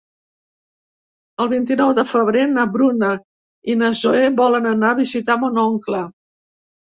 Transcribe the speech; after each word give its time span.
El 1.43 1.51
vint-i-nou 1.51 1.91
de 1.99 2.05
febrer 2.11 2.45
na 2.53 2.63
Bruna 2.77 3.11
i 3.75 3.77
na 3.83 3.91
Zoè 4.01 4.25
volen 4.41 4.71
anar 4.71 4.91
a 4.95 4.99
visitar 5.03 5.39
mon 5.45 5.63
oncle. 5.67 6.03